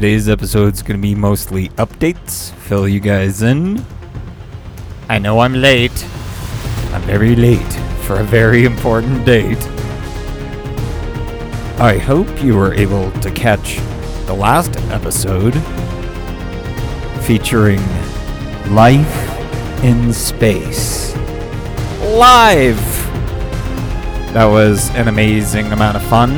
[0.00, 3.84] Today's episode's gonna be mostly updates, fill you guys in.
[5.10, 6.06] I know I'm late.
[6.94, 7.72] I'm very late
[8.06, 9.62] for a very important date.
[11.78, 13.76] I hope you were able to catch
[14.24, 15.52] the last episode
[17.26, 17.82] featuring
[18.70, 21.14] Life in Space.
[22.16, 22.80] Live!
[24.32, 26.32] That was an amazing amount of fun.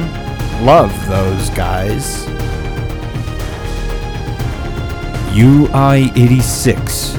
[0.67, 2.32] Love those guys.
[5.35, 7.15] UI 86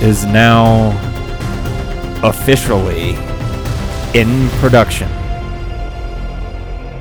[0.00, 0.90] is now
[2.22, 3.16] officially
[4.14, 5.10] in production.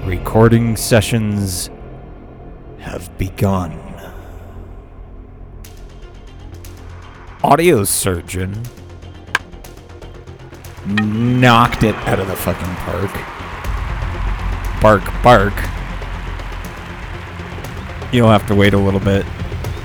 [0.03, 1.69] Recording sessions
[2.79, 3.71] have begun.
[7.43, 8.63] Audio surgeon
[10.87, 13.11] knocked it out of the fucking park.
[14.81, 15.53] Bark, bark.
[18.11, 19.23] You'll have to wait a little bit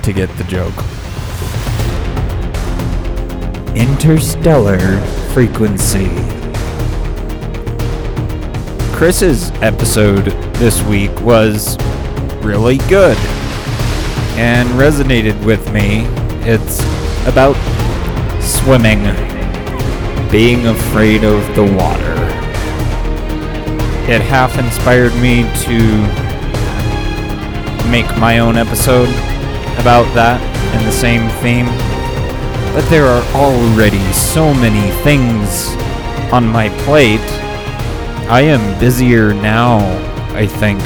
[0.02, 0.74] to get the joke.
[3.76, 5.00] Interstellar
[5.32, 6.08] frequency.
[8.94, 11.76] Chris's episode this week was
[12.44, 13.16] really good
[14.36, 16.04] and resonated with me.
[16.44, 16.80] It's
[17.26, 17.56] about
[18.42, 19.02] swimming,
[20.30, 22.12] being afraid of the water.
[24.10, 25.78] It half inspired me to
[27.88, 29.08] make my own episode
[29.78, 30.40] about that
[30.74, 31.66] and the same theme.
[32.74, 35.74] But there are already so many things
[36.32, 37.20] on my plate.
[38.30, 39.78] I am busier now,
[40.34, 40.80] I think,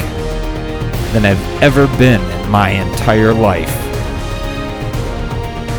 [1.12, 3.70] than I've ever been in my entire life.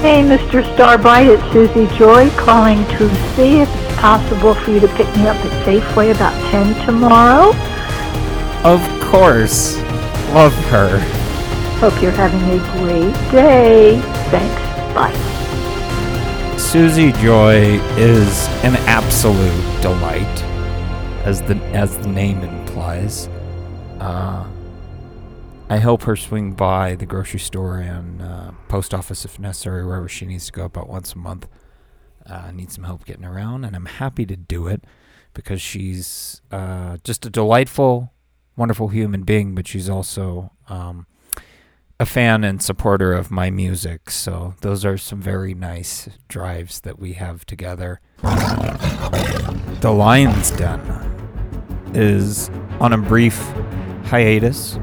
[0.02, 0.64] Hey, Mr.
[0.76, 5.28] Starbright, it's Susie Joy calling to see if it's possible for you to pick me
[5.28, 7.52] up at Safeway about 10 tomorrow.
[8.64, 9.78] Of course.
[10.34, 11.27] Love her.
[11.80, 14.02] Hope you're having a great day.
[14.32, 14.96] Thanks.
[14.96, 15.14] Bye.
[16.58, 20.44] Susie Joy is an absolute delight,
[21.24, 23.28] as the as the name implies.
[24.00, 24.48] Uh,
[25.70, 30.10] I help her swing by the grocery store and uh, post office if necessary, wherever
[30.10, 31.48] she needs to go about once a month.
[32.26, 34.84] Uh, need some help getting around, and I'm happy to do it
[35.36, 38.14] because she's uh, just a delightful,
[38.56, 41.06] wonderful human being, but she's also um,
[42.00, 44.12] a fan and supporter of my music.
[44.12, 48.00] So those are some very nice drives that we have together.
[49.82, 50.80] The Lion's Den
[51.94, 52.50] is
[52.80, 53.38] on a brief
[54.06, 54.80] hiatus.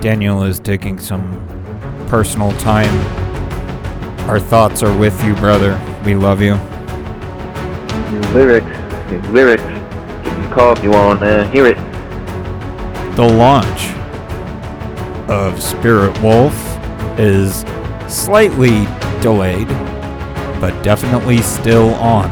[0.00, 1.46] Daniel is taking some
[2.08, 2.96] personal time.
[4.28, 5.80] Our thoughts are with you, brother.
[6.04, 6.56] We love you.
[8.10, 9.62] New lyrics, new lyrics.
[9.62, 11.76] Give me a call if you want to hear it.
[13.14, 13.99] The launch
[15.30, 16.54] of Spirit Wolf
[17.18, 17.64] is
[18.12, 18.84] slightly
[19.22, 19.68] delayed,
[20.60, 22.28] but definitely still on.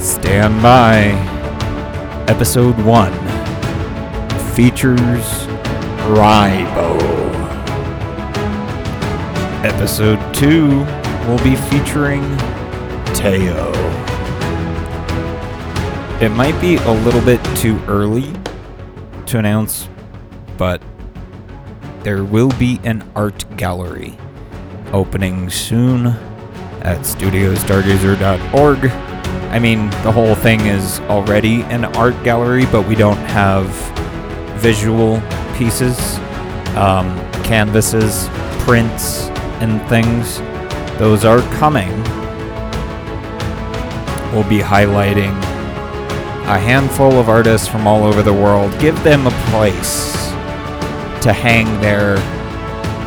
[0.00, 1.08] Stand by.
[2.28, 3.12] Episode 1
[4.54, 5.24] features
[6.08, 7.00] Rybo.
[9.64, 10.68] Episode 2
[11.26, 12.22] will be featuring
[13.14, 13.72] Teo.
[16.20, 18.32] It might be a little bit too early
[19.26, 19.88] to announce,
[20.56, 20.80] but
[22.02, 24.16] there will be an art gallery
[24.92, 26.06] opening soon
[26.82, 28.86] at studiostargazer.org.
[29.50, 33.68] I mean, the whole thing is already an art gallery, but we don't have
[34.60, 35.22] visual
[35.56, 36.16] pieces,
[36.76, 38.28] um, canvases,
[38.64, 39.28] prints,
[39.60, 40.38] and things.
[40.98, 41.90] Those are coming.
[44.32, 45.36] We'll be highlighting
[46.46, 50.21] a handful of artists from all over the world, give them a place
[51.22, 52.16] to hang their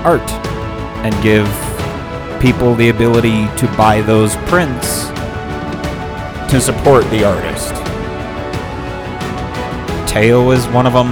[0.06, 0.32] art
[1.04, 1.48] and give
[2.42, 5.08] people the ability to buy those prints
[6.50, 7.74] to support the artist.
[10.08, 11.08] Teo is one of them.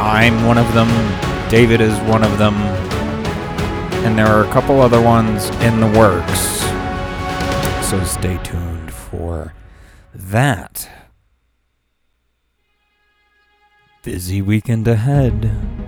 [0.00, 0.88] I'm one of them.
[1.50, 2.54] David is one of them.
[4.04, 6.60] And there are a couple other ones in the works.
[7.88, 9.52] So stay tuned for
[10.14, 10.88] that.
[14.02, 15.85] Busy weekend ahead.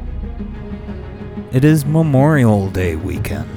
[1.51, 3.49] It is Memorial Day weekend,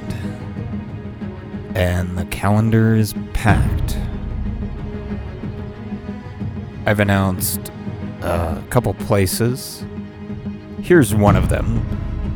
[1.74, 3.98] and the calendar is packed.
[6.86, 7.70] I've announced
[8.22, 9.84] a couple places.
[10.80, 11.86] Here's one of them,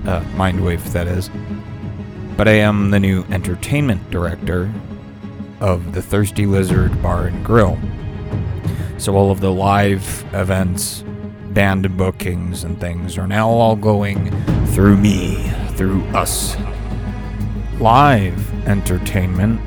[0.07, 1.31] uh, Mindwave, that is.
[2.37, 4.71] But I am the new entertainment director
[5.61, 7.79] of the Thirsty Lizard Bar and Grill.
[8.99, 11.03] So all of the live events,
[11.49, 14.29] band bookings, and things are now all going
[14.77, 15.37] through me,
[15.71, 16.55] through us.
[17.81, 19.59] Live entertainment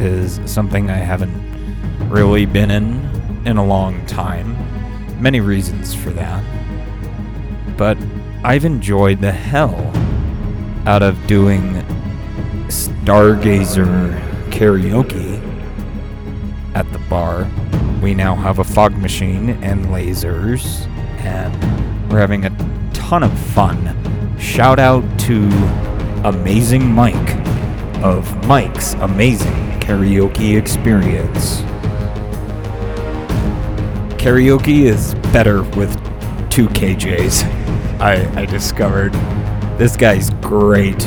[0.00, 4.56] is something I haven't really been in in a long time.
[5.22, 6.42] Many reasons for that.
[7.76, 7.96] But
[8.42, 9.92] I've enjoyed the hell
[10.84, 11.62] out of doing
[12.66, 14.20] Stargazer
[14.50, 15.40] karaoke
[16.74, 17.48] at the bar.
[18.02, 20.88] We now have a fog machine and lasers,
[21.18, 24.05] and we're having a ton of fun.
[24.46, 25.48] Shout out to
[26.24, 27.36] Amazing Mike
[28.02, 31.60] of Mike's Amazing Karaoke Experience.
[34.18, 35.92] Karaoke is better with
[36.48, 37.42] two KJs.
[38.00, 39.12] I, I discovered
[39.78, 41.06] this guy's great.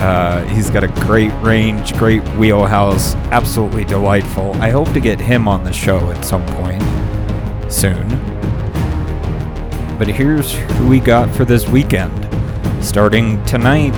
[0.00, 4.54] Uh, he's got a great range, great wheelhouse, absolutely delightful.
[4.54, 6.82] I hope to get him on the show at some point
[7.70, 8.08] soon.
[9.98, 12.29] But here's who we got for this weekend.
[12.82, 13.94] Starting tonight,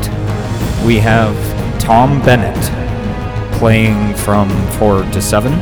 [0.84, 1.34] we have
[1.80, 2.58] Tom Bennett
[3.58, 5.52] playing from 4 to 7.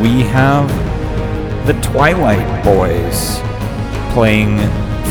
[0.00, 0.68] We have
[1.66, 3.38] the Twilight Boys
[4.14, 4.58] playing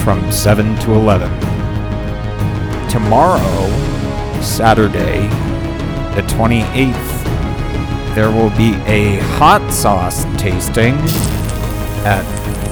[0.04, 1.30] from 7 to 11.
[2.90, 3.70] Tomorrow,
[4.42, 5.28] Saturday,
[6.16, 10.96] the 28th, there will be a hot sauce tasting
[12.04, 12.26] at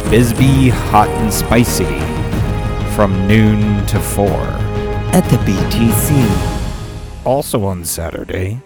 [0.09, 2.18] Bisbee Hot and Spicy
[2.99, 4.27] from noon to 4
[5.15, 7.25] at the BTC.
[7.25, 8.59] Also on Saturday,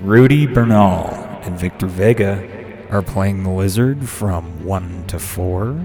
[0.00, 1.08] Rudy Bernal
[1.42, 5.84] and Victor Vega are playing the Lizard from 1 to 4.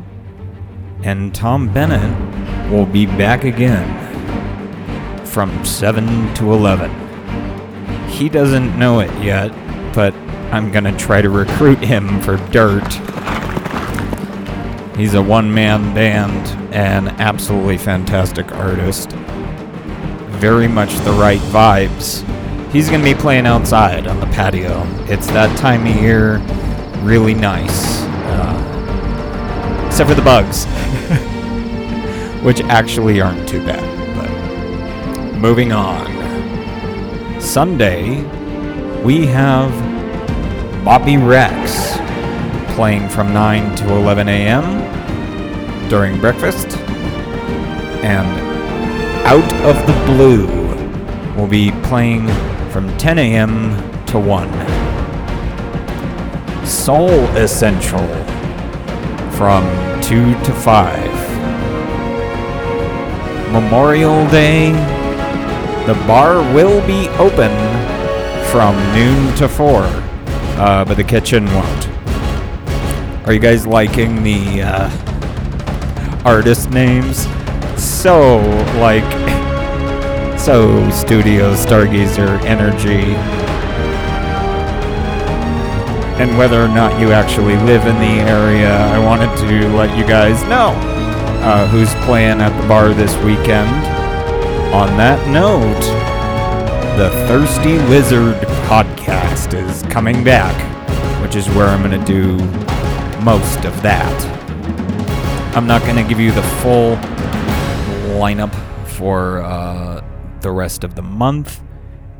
[1.02, 6.92] And Tom Bennett will be back again from 7 to 11.
[8.10, 9.50] He doesn't know it yet,
[9.96, 10.14] but
[10.54, 13.19] I'm gonna try to recruit him for Dirt.
[15.00, 19.12] He's a one man band and absolutely fantastic artist.
[20.42, 22.22] Very much the right vibes.
[22.74, 24.84] He's gonna be playing outside on the patio.
[25.06, 26.40] It's that time of year,
[27.02, 28.02] really nice.
[28.04, 30.66] Uh, except for the bugs,
[32.44, 33.80] which actually aren't too bad.
[34.18, 36.10] But moving on.
[37.40, 38.22] Sunday,
[39.02, 39.72] we have
[40.84, 41.98] Bobby Rex
[42.76, 44.79] playing from 9 to 11 a.m.
[45.90, 46.78] during breakfast.
[48.04, 48.28] And
[49.26, 50.48] Out of the Blue
[51.36, 52.28] will be playing
[52.70, 53.76] from 10 a.m.
[54.06, 54.48] to 1.
[56.66, 58.08] Soul Essential
[59.32, 59.64] from
[60.02, 61.20] 2 to 5.
[63.52, 64.72] Memorial Day,
[65.88, 67.52] the bar will be open
[68.52, 71.88] from noon to 4, uh, but the kitchen won't.
[73.26, 75.09] Are you guys liking the uh,
[76.26, 77.28] artist names?
[77.82, 78.38] So,
[78.80, 79.04] like,
[80.40, 83.16] so Studio Stargazer Energy.
[86.22, 90.06] And whether or not you actually live in the area, I wanted to let you
[90.06, 90.74] guys know
[91.42, 93.70] uh, who's playing at the bar this weekend.
[94.74, 95.80] On that note,
[96.98, 98.36] the Thirsty Wizard
[98.68, 100.54] podcast is coming back,
[101.24, 102.38] which is where I'm going to do
[103.24, 104.39] most of that.
[105.56, 106.96] I'm not going to give you the full
[108.16, 108.54] lineup
[108.88, 110.02] for uh,
[110.42, 111.62] the rest of the month,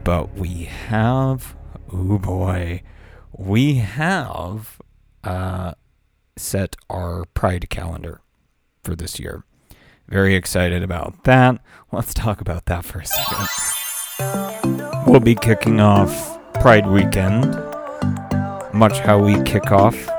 [0.04, 1.56] but we have,
[1.94, 2.82] oh boy,
[3.32, 4.82] we have
[5.24, 5.74] uh,
[6.38, 8.22] set our Pride calendar
[8.84, 9.44] for this year.
[10.08, 11.62] Very excited about that.
[11.92, 13.48] Let's talk about that for a second.
[15.06, 17.56] We'll be kicking off Pride weekend,
[18.74, 20.10] much how we kick off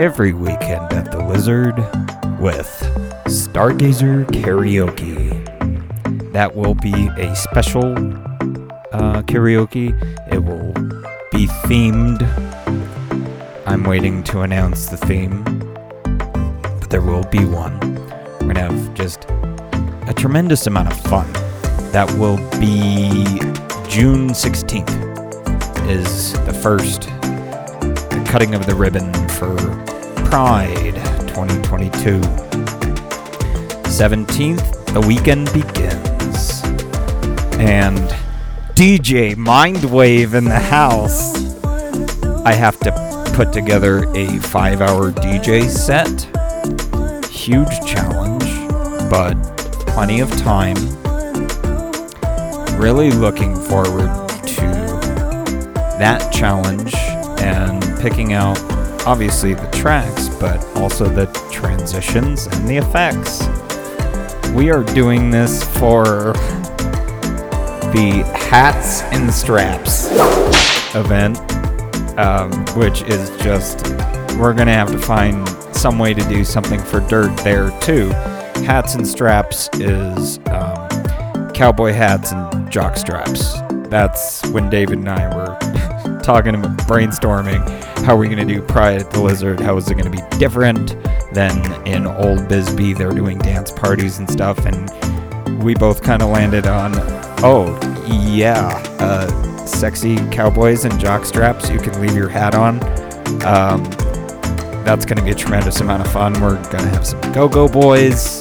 [0.00, 1.76] every weekend at the Lizard
[2.40, 2.68] with
[3.26, 5.30] Stargazer Karaoke.
[6.32, 7.92] That will be a special
[8.92, 9.92] uh, karaoke.
[10.32, 10.72] It will
[11.30, 12.22] be themed.
[13.66, 15.44] I'm waiting to announce the theme,
[16.80, 17.78] but there will be one.
[18.40, 19.26] We're gonna have just
[20.08, 21.30] a tremendous amount of fun.
[21.92, 23.24] That will be
[23.86, 24.88] June 16th,
[25.90, 27.02] is the first
[28.26, 29.56] cutting of the ribbon for
[30.30, 31.09] Pride
[31.48, 32.20] 2022.
[33.88, 36.62] 17th, the weekend begins.
[37.58, 37.98] And
[38.74, 41.54] DJ Mindwave in the house.
[42.44, 46.26] I have to put together a five hour DJ set.
[47.30, 48.44] Huge challenge,
[49.10, 49.34] but
[49.86, 50.76] plenty of time.
[52.78, 54.10] Really looking forward
[54.46, 54.66] to
[55.98, 56.94] that challenge
[57.40, 58.58] and picking out
[59.06, 63.46] obviously the tracks, but also the transitions and the effects.
[64.50, 66.32] We are doing this for
[67.92, 70.08] the Hats and Straps
[70.94, 71.38] event,
[72.18, 73.86] um, which is just,
[74.38, 78.08] we're going to have to find some way to do something for Dirt there too.
[78.66, 83.54] Hats and Straps is um, cowboy hats and jock straps.
[83.88, 86.54] That's when David and I were talking
[86.86, 89.60] brainstorming how are we going to do Pride at the Lizard?
[89.60, 90.96] How is it going to be different
[91.32, 92.94] than in Old Bisbee?
[92.94, 96.92] They're doing dance parties and stuff, and we both kind of landed on,
[97.44, 101.68] oh yeah, uh, sexy cowboys and jock straps.
[101.68, 102.82] You can leave your hat on.
[103.44, 103.84] Um,
[104.84, 106.32] that's going to be a tremendous amount of fun.
[106.40, 108.38] We're going to have some go-go boys.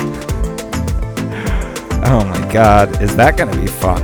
[2.01, 3.99] Oh my god, is that going to be fun?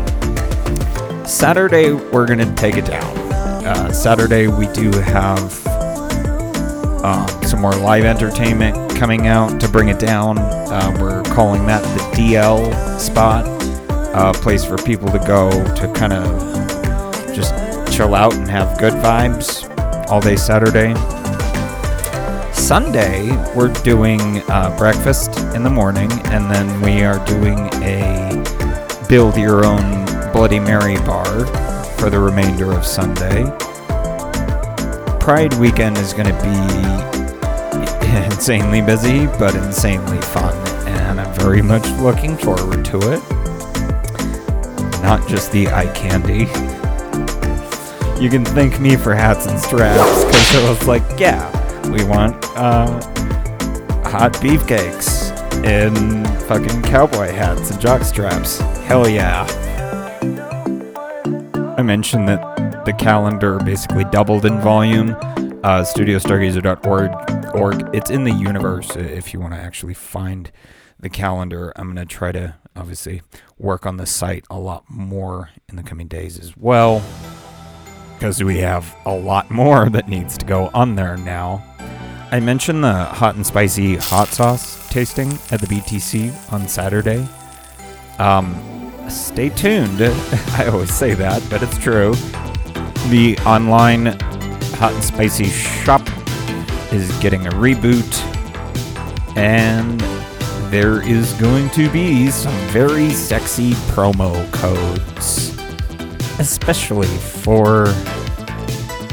[1.26, 3.25] Saturday, we're going to take it down.
[3.92, 5.68] Saturday, we do have
[7.04, 10.38] um, some more live entertainment coming out to bring it down.
[10.38, 13.46] Uh, we're calling that the DL spot,
[14.16, 17.54] a place for people to go to kind of just
[17.96, 19.70] chill out and have good vibes
[20.10, 20.94] all day Saturday.
[22.54, 28.44] Sunday, we're doing uh, breakfast in the morning, and then we are doing a
[29.08, 31.46] build your own Bloody Mary bar
[31.98, 33.44] for the remainder of Sunday.
[35.26, 36.56] Pride weekend is going to be
[38.26, 40.56] insanely busy, but insanely fun,
[40.88, 43.20] and I'm very much looking forward to it.
[45.02, 46.42] Not just the eye candy.
[48.24, 51.50] You can thank me for hats and straps, because it was like, yeah,
[51.90, 52.86] we want uh,
[54.08, 55.34] hot beefcakes
[55.66, 58.60] in fucking cowboy hats and jock straps.
[58.86, 59.48] Hell yeah.
[61.80, 62.55] I mentioned that
[62.86, 65.12] the calendar basically doubled in volume.
[65.64, 67.56] Uh, StudioStargazer.org.
[67.56, 67.96] Org.
[67.96, 70.52] It's in the universe if you want to actually find
[71.00, 71.74] the calendar.
[71.76, 73.24] I'm going to try to obviously
[73.58, 77.04] work on the site a lot more in the coming days as well.
[78.14, 81.64] Because we have a lot more that needs to go on there now.
[82.32, 87.28] I mentioned the hot and spicy hot sauce tasting at the BTC on Saturday.
[88.20, 90.02] Um, stay tuned.
[90.02, 92.14] I always say that, but it's true.
[93.10, 94.08] The online
[94.78, 96.02] hot and spicy shop
[96.92, 98.18] is getting a reboot,
[99.38, 100.02] and
[100.72, 105.56] there is going to be some very sexy promo codes,
[106.40, 107.88] especially for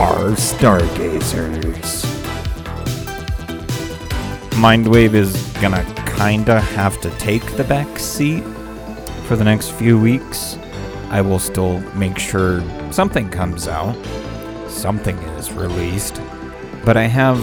[0.01, 2.03] our stargazers.
[4.53, 5.85] Mindwave is gonna
[6.17, 8.43] kinda have to take the back seat
[9.29, 10.57] for the next few weeks.
[11.11, 13.97] I will still make sure something comes out,
[14.69, 16.21] something is released,
[16.85, 17.39] but I have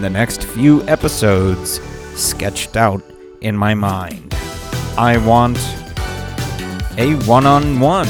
[0.00, 1.80] the next few episodes
[2.14, 3.02] sketched out
[3.40, 4.34] in my mind.
[4.98, 5.58] I want
[6.98, 8.08] a one on one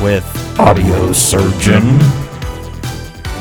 [0.00, 0.24] with
[0.60, 1.84] Audio Surgeon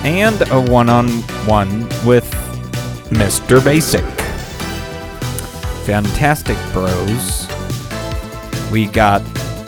[0.03, 1.07] and a one on
[1.45, 2.29] one with
[3.11, 3.63] Mr.
[3.63, 4.03] Basic.
[5.85, 7.47] Fantastic Bros.
[8.71, 9.21] We got,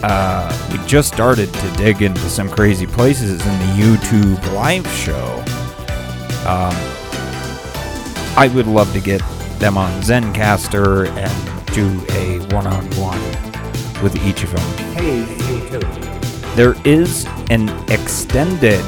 [0.03, 5.44] uh, we just started to dig into some crazy places in the YouTube live show.
[6.48, 6.75] Um,
[8.38, 9.22] I would love to get
[9.60, 13.22] them on Zencastr and do a one on one
[14.01, 14.94] with each of them.
[14.96, 15.84] Hey, hey, Toad.
[16.56, 18.84] There is an extended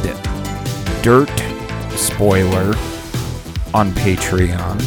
[1.01, 1.29] dirt
[1.95, 2.73] spoiler
[3.73, 4.81] on Patreon.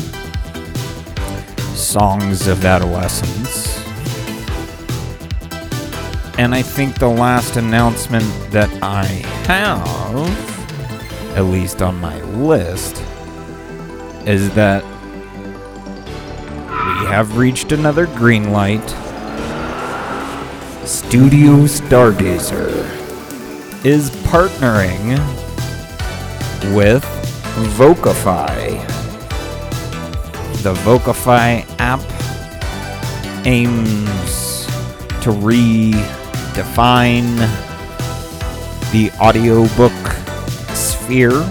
[1.75, 3.84] Songs of Adolescence.
[6.37, 9.05] And I think the last announcement that I
[9.47, 10.17] have,
[11.37, 13.03] at least on my list,
[14.27, 14.83] is that
[17.05, 18.89] we have reached another green light.
[20.85, 22.85] Studio Stargazer
[23.85, 25.17] is partnering
[26.75, 27.05] with
[27.77, 28.57] Vocify.
[30.65, 32.01] The Vocify app
[33.47, 34.67] aims
[35.23, 35.31] to
[36.55, 37.37] redefine
[38.93, 39.93] the audiobook
[40.75, 41.43] sphere.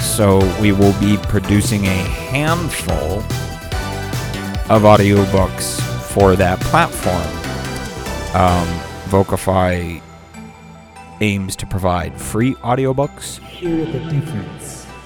[0.00, 3.18] So we will be producing a handful
[4.70, 5.80] of audiobooks
[6.12, 7.16] for that platform.
[8.34, 8.66] Um,
[9.10, 10.00] Vocify
[11.20, 13.40] aims to provide free audiobooks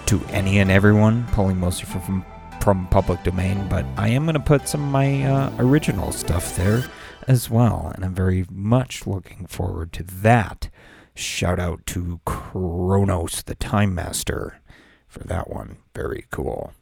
[0.07, 2.25] to any and everyone, pulling mostly from, from,
[2.61, 6.55] from public domain, but I am going to put some of my uh, original stuff
[6.57, 6.85] there
[7.29, 10.69] as well, and I'm very much looking forward to that.
[11.15, 14.61] Shout out to Kronos, the Time Master,
[15.07, 15.77] for that one.
[15.95, 16.73] Very cool.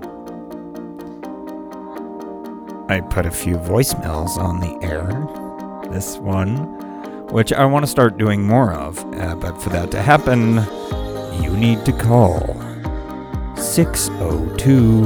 [2.89, 5.09] I put a few voicemails on the air.
[5.91, 6.82] This one,
[7.33, 10.57] which I want to start doing more of, uh, but for that to happen,
[11.43, 12.61] you need to call
[13.57, 15.05] 602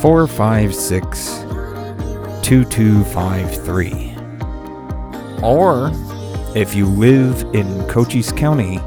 [0.00, 1.44] 456
[2.42, 4.14] 2253.
[5.40, 5.92] Or
[6.56, 8.80] if you live in Cochise County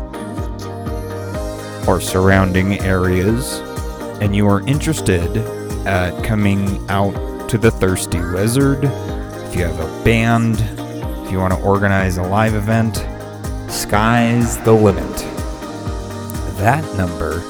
[1.87, 3.61] or surrounding areas
[4.21, 5.37] and you are interested
[5.87, 10.76] at coming out to the Thirsty Lizard, if you have a band,
[11.27, 13.05] if you want to organize a live event,
[13.69, 15.17] sky's the limit.
[16.55, 17.43] That number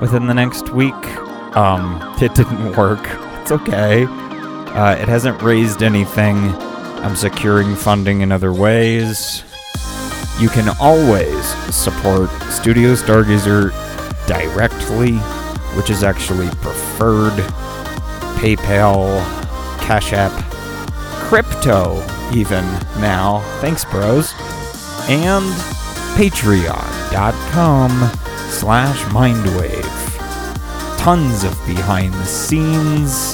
[0.00, 1.21] within the next week.
[1.56, 3.00] Um, it didn't work.
[3.40, 4.04] It's okay.
[4.04, 6.36] Uh, it hasn't raised anything.
[7.02, 9.42] I'm securing funding in other ways.
[10.38, 13.70] You can always support Studio Stargazer
[14.26, 15.16] directly,
[15.76, 17.32] which is actually preferred.
[18.38, 19.20] PayPal,
[19.80, 20.32] Cash App,
[21.28, 22.02] crypto,
[22.34, 22.64] even
[23.00, 23.40] now.
[23.60, 24.32] Thanks, bros.
[25.08, 25.44] And
[26.16, 27.90] patreon.com
[28.50, 30.01] slash mindwave.
[31.02, 33.32] Tons of behind the scenes,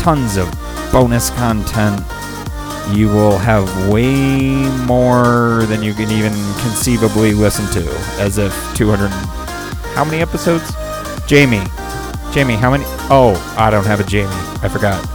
[0.00, 0.50] tons of
[0.90, 2.00] bonus content.
[2.96, 4.54] You will have way
[4.86, 7.86] more than you can even conceivably listen to.
[8.18, 9.08] As if 200.
[9.94, 10.72] How many episodes?
[11.26, 11.60] Jamie.
[12.32, 12.84] Jamie, how many?
[13.10, 14.30] Oh, I don't have a Jamie.
[14.62, 15.06] I forgot.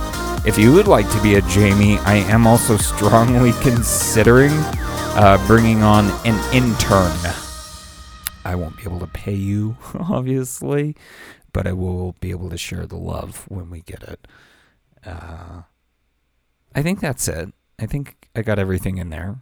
[0.46, 5.82] If you would like to be a Jamie, I am also strongly considering uh, bringing
[5.82, 7.18] on an intern.
[8.46, 10.96] I won't be able to pay you, obviously,
[11.58, 14.28] but I will be able to share the love when we get it.
[15.04, 15.64] Uh,
[16.76, 17.52] I think that's it.
[17.80, 19.38] I think I got everything in there.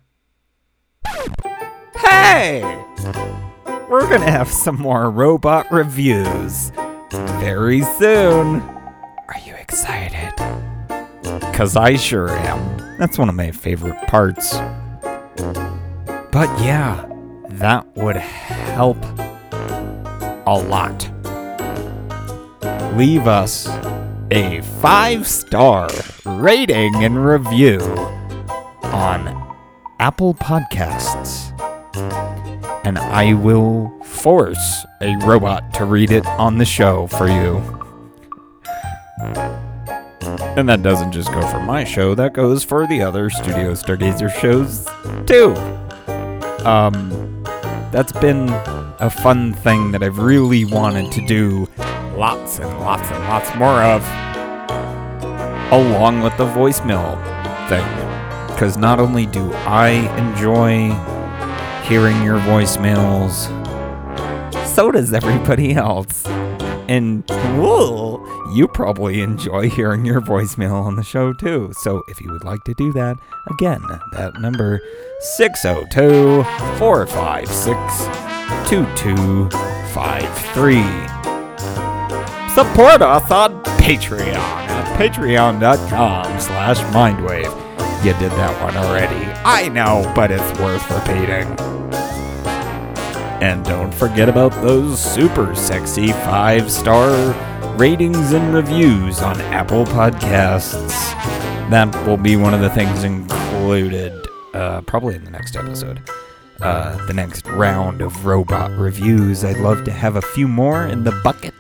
[1.98, 2.62] Hey!
[3.90, 6.72] We're gonna have some more robot reviews
[7.12, 8.62] very soon.
[8.62, 10.34] Are you excited?
[11.54, 12.98] Cause I sure am.
[12.98, 14.54] That's one of my favorite parts.
[16.32, 17.12] But yeah,
[17.50, 19.04] that would help
[20.48, 21.12] a lot.
[22.96, 23.68] Leave us
[24.32, 25.90] a five star
[26.26, 27.82] rating and review
[28.84, 29.54] on
[30.00, 31.52] Apple Podcasts.
[32.86, 37.58] And I will force a robot to read it on the show for you.
[40.56, 44.32] And that doesn't just go for my show, that goes for the other Studio Stargazer
[44.40, 44.86] shows
[45.26, 45.54] too.
[46.66, 47.44] Um,
[47.92, 48.48] that's been
[49.00, 51.68] a fun thing that I've really wanted to do
[52.18, 54.04] lots and lots and lots more of,
[55.72, 57.16] along with the voicemail
[57.70, 57.86] thing.
[58.48, 60.90] Because not only do I enjoy
[61.88, 63.48] hearing your voicemails.
[64.68, 66.26] So does everybody else.
[66.88, 68.24] And whoa,
[68.54, 71.74] you probably enjoy hearing your voicemail on the show too.
[71.82, 73.18] So if you would like to do that,
[73.52, 73.82] again,
[74.14, 74.80] that number
[75.20, 76.44] 602
[76.78, 78.06] 456
[78.70, 81.35] 2253.
[82.56, 87.54] Support us on Patreon at patreon.com slash mindwave.
[88.06, 89.26] You did that one already.
[89.44, 91.48] I know, but it's worth repeating.
[93.44, 97.34] And don't forget about those super sexy five star
[97.76, 101.12] ratings and reviews on Apple Podcasts.
[101.72, 104.14] That will be one of the things included,
[104.54, 106.02] uh, probably in the next episode.
[106.62, 109.44] Uh, the next round of robot reviews.
[109.44, 111.54] I'd love to have a few more in the bucket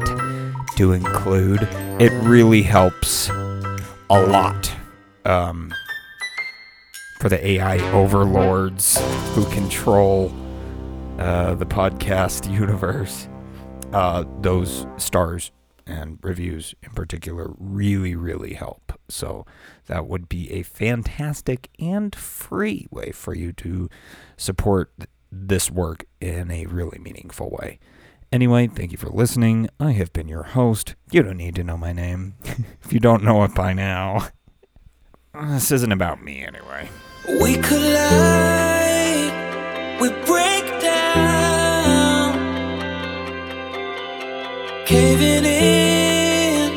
[0.77, 1.63] to include.
[1.99, 3.29] It really helps
[4.09, 4.71] a lot
[5.25, 5.73] um,
[7.19, 8.97] for the AI overlords
[9.33, 10.31] who control
[11.19, 13.27] uh, the podcast universe.
[13.91, 15.51] Uh, those stars
[15.85, 18.93] and reviews in particular really, really help.
[19.07, 19.45] So
[19.87, 23.89] that would be a fantastic and free way for you to
[24.37, 24.91] support
[25.31, 27.79] this work in a really meaningful way.
[28.31, 29.69] Anyway, thank you for listening.
[29.79, 30.95] I have been your host.
[31.11, 32.35] You don't need to know my name
[32.83, 34.27] if you don't know it by now.
[35.33, 36.89] This isn't about me anyway.
[37.27, 39.31] We collide,
[39.99, 42.35] we break down,
[44.85, 46.71] caving in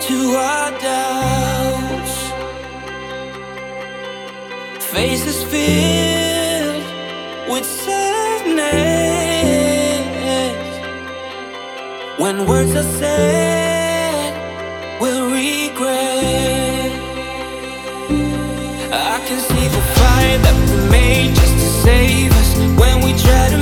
[0.00, 1.51] to our doubts.
[4.92, 6.84] Faces filled
[7.50, 8.68] with sadness.
[12.20, 14.32] When words are said,
[15.00, 16.92] we'll regret.
[18.92, 22.50] I can see the fire that we made just to save us.
[22.78, 23.61] When we try to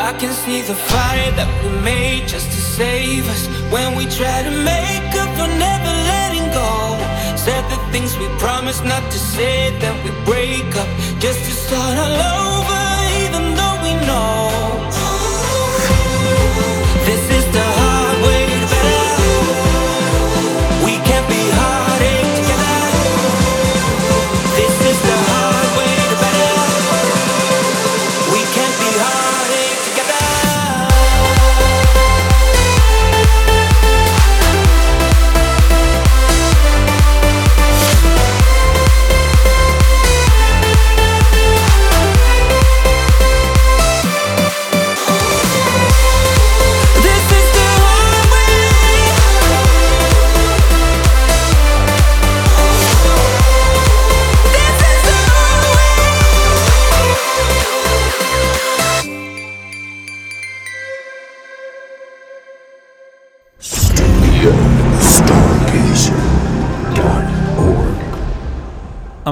[0.08, 4.38] I can see the fire that we made just to save us when we try
[4.48, 6.72] to make up for never letting go.
[7.46, 10.90] Said the things we promised not to say, then we break up
[11.26, 12.82] just to start all over,
[13.24, 15.05] even though we know.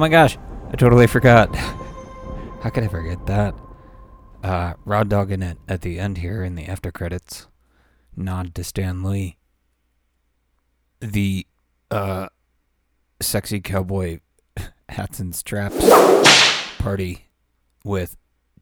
[0.03, 0.37] My gosh,
[0.69, 1.55] I totally forgot.
[1.55, 3.55] How could I forget that?
[4.43, 7.47] Uh, Rod Dog in it at the end here in the after credits.
[8.13, 9.37] Nod to Stan Lee.
[10.99, 11.47] The
[11.89, 12.27] uh,
[13.21, 14.19] sexy cowboy
[14.89, 15.77] hats and straps
[16.79, 17.29] party
[17.85, 18.17] with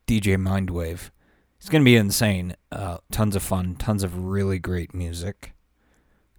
[0.06, 1.10] DJ Mindwave.
[1.58, 2.56] It's gonna be insane.
[2.72, 5.56] Uh, tons of fun, tons of really great music.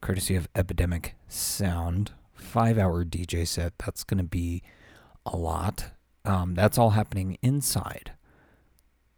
[0.00, 2.12] courtesy of Epidemic Sound.
[2.34, 3.72] Five hour DJ set.
[3.78, 4.62] That's going to be
[5.26, 5.90] a lot.
[6.24, 8.12] Um, that's all happening inside.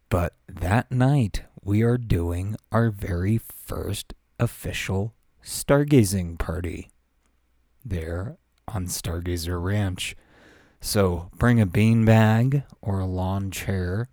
[0.09, 5.13] But that night, we are doing our very first official
[5.43, 6.89] stargazing party
[7.83, 8.37] there
[8.67, 10.15] on Stargazer Ranch.
[10.81, 14.09] So bring a beanbag or a lawn chair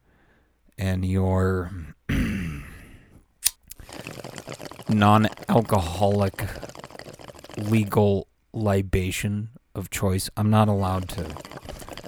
[0.79, 1.71] and your
[4.89, 6.45] non alcoholic
[7.59, 10.31] legal libation of choice.
[10.37, 11.27] I'm not allowed to.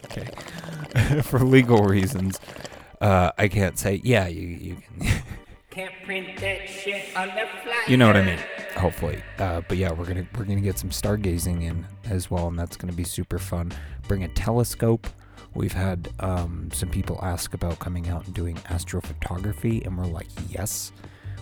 [0.06, 0.28] Okay.
[1.22, 2.38] For legal reasons,
[3.00, 5.22] uh, I can't say, yeah, you, you can.
[5.70, 7.82] Can't print that shit on the fly.
[7.88, 8.38] you know what I mean.
[8.76, 12.56] Hopefully, uh, but yeah, we're gonna we're gonna get some stargazing in as well, and
[12.56, 13.72] that's gonna be super fun.
[14.06, 15.08] Bring a telescope.
[15.52, 20.28] We've had um, some people ask about coming out and doing astrophotography, and we're like,
[20.48, 20.92] yes.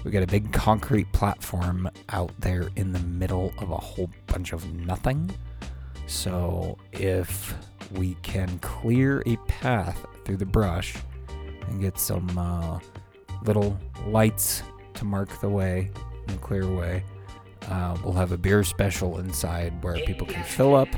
[0.03, 4.53] We got a big concrete platform out there in the middle of a whole bunch
[4.53, 5.31] of nothing.
[6.13, 7.55] So if
[7.93, 10.95] we can clear a path through the brush
[11.67, 12.79] and get some uh,
[13.45, 14.63] little lights
[14.95, 15.91] to mark the way
[16.29, 17.03] and clear away,
[17.69, 20.89] uh, we'll have a beer special inside where people can fill up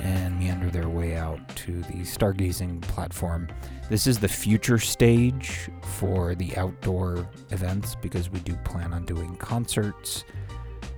[0.00, 3.48] and meander their way out to the stargazing platform.
[3.88, 9.36] This is the future stage for the outdoor events because we do plan on doing
[9.36, 10.24] concerts,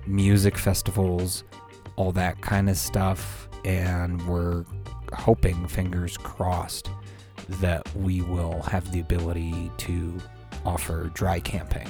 [0.07, 1.43] music festivals,
[1.97, 3.48] all that kind of stuff.
[3.65, 4.65] And we're
[5.13, 6.89] hoping, fingers crossed,
[7.61, 10.17] that we will have the ability to
[10.65, 11.87] offer dry camping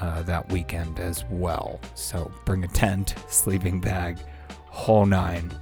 [0.00, 1.80] uh, that weekend as well.
[1.94, 4.18] So bring a tent, sleeping bag,
[4.66, 5.52] whole nine.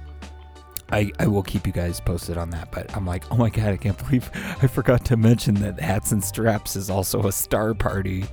[0.91, 3.67] I, I will keep you guys posted on that, but I'm like, oh my god,
[3.67, 4.29] I can't believe
[4.61, 8.25] I forgot to mention that Hats and Straps is also a star party,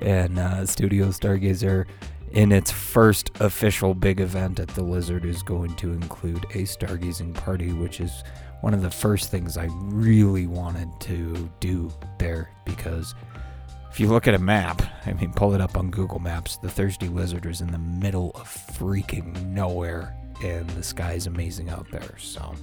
[0.00, 1.86] and uh, Studio Stargazer,
[2.32, 7.34] in its first official big event at the Lizard, is going to include a stargazing
[7.34, 8.24] party, which is
[8.62, 13.14] one of the first things I really wanted to do there because
[13.90, 16.70] if you look at a map, I mean, pull it up on Google Maps, the
[16.70, 21.90] Thirsty Lizard is in the middle of freaking nowhere, and the sky is amazing out
[21.90, 22.16] there.
[22.16, 22.54] So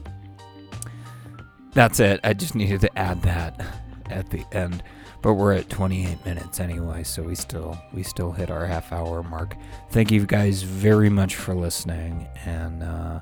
[1.74, 2.20] that's it.
[2.24, 3.64] I just needed to add that
[4.10, 4.82] at the end.
[5.22, 9.22] But we're at 28 minutes anyway, so we still we still hit our half hour
[9.22, 9.56] mark.
[9.90, 13.20] Thank you guys very much for listening, and uh,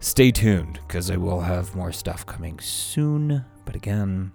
[0.00, 3.44] stay tuned because I will have more stuff coming soon.
[3.66, 4.32] But again,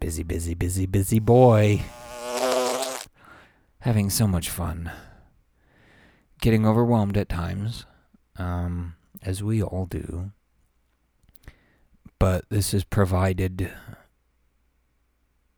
[0.00, 1.82] busy, busy, busy, busy boy.
[3.80, 4.90] Having so much fun.
[6.40, 7.86] Getting overwhelmed at times,
[8.36, 10.32] um, as we all do.
[12.18, 13.72] But this is provided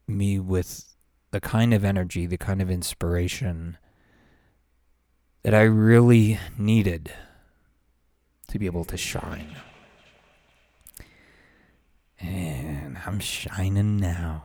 [0.07, 0.95] me with
[1.31, 3.79] the kind of energy, the kind of inspiration
[5.43, 7.13] that I really needed
[8.49, 9.57] to be able to shine.
[12.21, 14.45] And I'm shining now.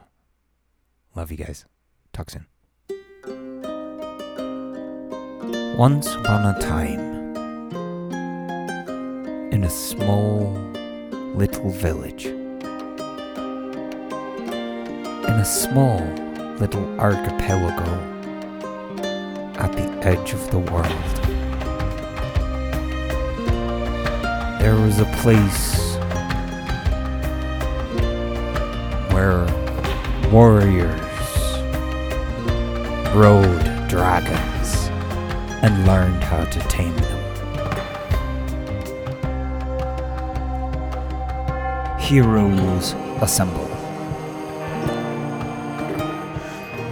[1.16, 1.66] Love you guys.
[2.12, 2.48] Talk soon.
[5.78, 7.20] Once upon a time,
[9.52, 10.54] in a small
[11.36, 12.26] little village,
[15.40, 16.02] in a small
[16.60, 17.90] little archipelago
[19.58, 21.16] at the edge of the world,
[24.60, 25.96] there was a place
[29.14, 29.46] where
[30.30, 31.00] warriors
[33.16, 34.90] rode dragons
[35.64, 37.18] and learned how to tame them.
[41.98, 43.69] Heroes assemble.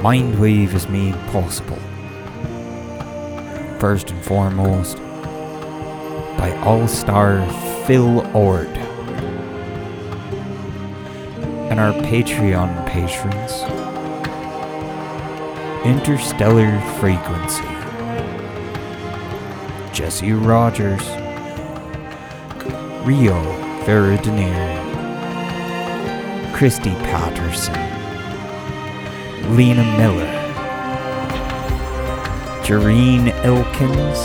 [0.02, 1.80] Mindwave is made possible.
[3.80, 4.98] First and foremost,
[6.38, 7.44] by All Star
[7.86, 8.68] Phil Ord.
[11.70, 13.64] And our Patreon patrons,
[15.84, 17.64] Interstellar Frequency,
[19.94, 21.06] Jesse Rogers,
[23.04, 23.42] Rio
[23.84, 24.84] Veridinier,
[26.54, 27.97] Christy Patterson,
[29.50, 30.34] Lena Miller,
[32.64, 34.20] Jareen Elkins,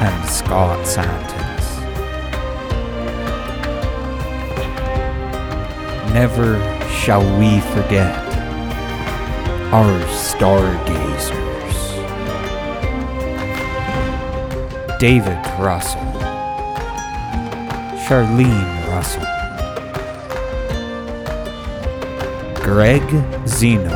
[0.00, 1.34] and Scott Santons.
[6.14, 8.14] Never shall we forget
[9.72, 11.42] our stargazers.
[15.00, 16.00] David Russell,
[18.06, 19.26] Charlene Russell,
[22.64, 23.02] Greg
[23.46, 23.90] Zeno,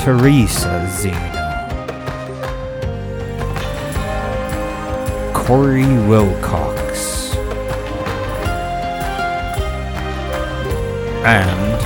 [0.00, 1.32] Teresa Zeno,
[5.34, 7.34] Corey Wilcox,
[11.26, 11.82] and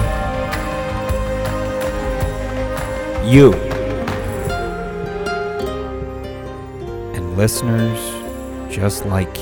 [3.29, 3.53] you.
[7.17, 7.99] And listeners
[8.73, 9.40] just like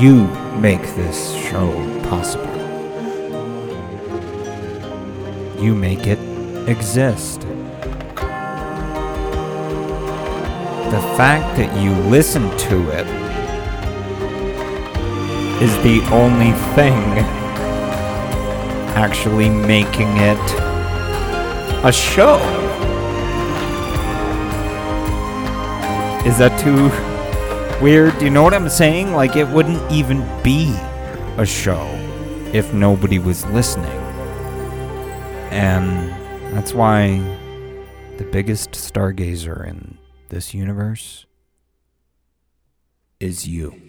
[0.00, 0.26] you.
[0.58, 1.70] Make this show
[2.08, 2.46] possible.
[5.62, 6.18] You make it
[6.68, 7.42] exist.
[10.90, 13.06] The fact that you listen to it
[15.62, 17.18] is the only thing
[18.96, 20.38] actually making it
[21.84, 22.38] a show.
[26.26, 26.88] Is that too
[27.80, 28.20] weird?
[28.20, 29.12] You know what I'm saying?
[29.12, 30.74] Like, it wouldn't even be
[31.36, 31.86] a show
[32.52, 33.90] if nobody was listening.
[35.50, 36.10] And
[36.54, 37.18] that's why
[38.16, 41.26] the biggest stargazer in this universe
[43.20, 43.87] is you.